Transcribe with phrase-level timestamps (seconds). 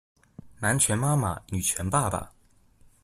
[0.59, 2.33] 南拳媽媽，女權爸爸